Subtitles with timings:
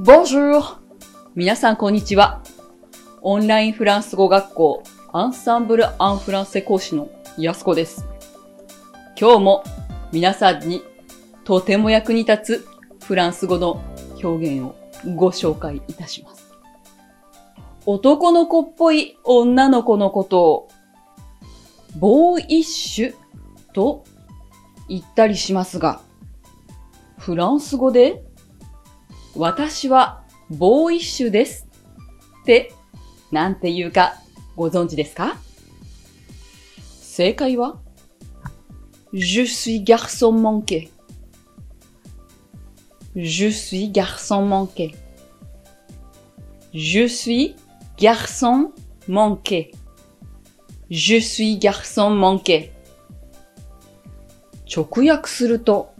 [0.00, 0.62] Bonjour!
[1.34, 2.40] 皆さんこんにちは。
[3.20, 8.06] オンラインフランス語学校アンサンブル・アン・フランセ講師のやすこです。
[9.20, 9.64] 今日も
[10.12, 10.84] 皆さんに
[11.42, 12.62] とても役に立
[13.00, 13.82] つフランス語の
[14.22, 14.76] 表現を
[15.16, 16.54] ご紹介いたします。
[17.84, 20.68] 男の子っぽい女の子のことを
[21.96, 23.14] ボーイッシュ
[23.72, 24.04] と
[24.88, 26.00] 言ったりしますが、
[27.18, 28.22] フランス語で
[29.36, 31.66] 私はボーイッシュです
[32.42, 32.72] って
[33.30, 34.14] なんて言うか
[34.56, 35.36] ご存知ですか
[37.00, 37.78] 正解は
[39.12, 40.90] Je suis garçon manqué.
[43.16, 44.94] Je suis garçon manqué.
[46.74, 47.56] Je suis
[47.98, 48.72] garçon
[49.08, 49.72] manqué.
[50.90, 52.72] Je suis garçon manqué.
[54.66, 55.94] 直訳すると、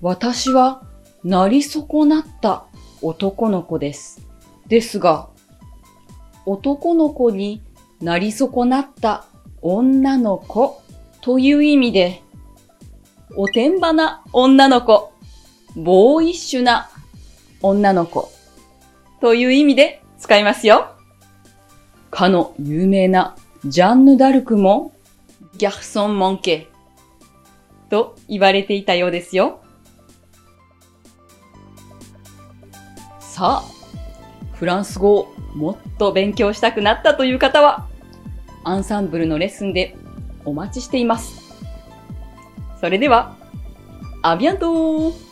[0.00, 0.82] 私は
[1.24, 2.64] なり損なった
[3.02, 4.26] 男の子です。
[4.66, 5.28] ですが、
[6.46, 7.62] 男の子に
[8.00, 9.26] なり損なった
[9.62, 10.82] 女の子
[11.20, 12.22] という意味で、
[13.36, 15.12] おてんばな女の子、
[15.76, 16.90] ボーイッシュな
[17.62, 18.30] 女の子
[19.20, 20.94] という意味で使いますよ。
[22.10, 24.92] かの有名なジャンヌ・ダルクも
[25.58, 26.68] ギャルソン・モンケ
[27.90, 29.60] と言われていたようですよ。
[33.40, 33.64] さあ、
[34.52, 37.88] フランス語をもっと勉強したくなったという方は、
[38.64, 39.96] アンサンブルのレッスンで
[40.44, 41.54] お待ちしています。
[42.78, 43.34] それでは、
[44.20, 45.29] アビアントー